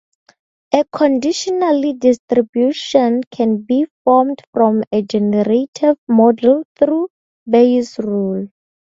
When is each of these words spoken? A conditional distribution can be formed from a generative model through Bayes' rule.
A 0.73 0.83
conditional 0.91 1.93
distribution 1.93 3.21
can 3.29 3.57
be 3.61 3.85
formed 4.03 4.39
from 4.51 4.81
a 4.91 5.03
generative 5.03 5.95
model 6.07 6.63
through 6.75 7.07
Bayes' 7.47 7.99
rule. 7.99 8.47